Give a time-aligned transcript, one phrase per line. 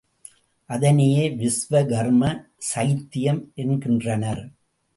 [0.69, 2.31] அதனையே விஸ்வ கர்ம
[2.71, 4.43] சைத்தியம் என்கின்றனர்.